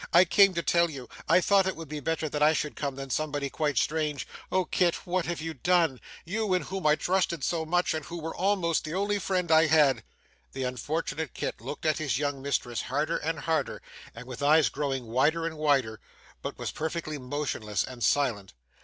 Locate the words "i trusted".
6.87-7.43